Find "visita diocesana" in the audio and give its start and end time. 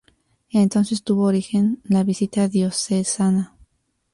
2.03-3.55